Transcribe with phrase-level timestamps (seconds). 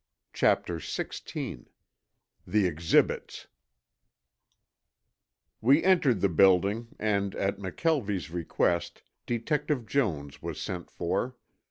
[0.33, 1.67] CHAPTER XVI
[2.47, 3.45] THE EXHIBITS
[5.61, 11.35] We entered the building and at McKelvie's request Detective Jones was sent for.